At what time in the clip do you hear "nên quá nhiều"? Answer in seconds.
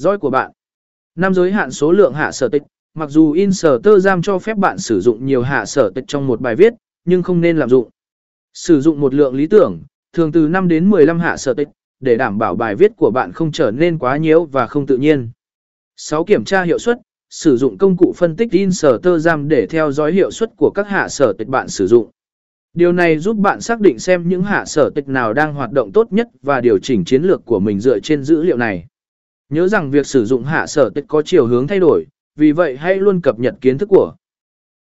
13.70-14.44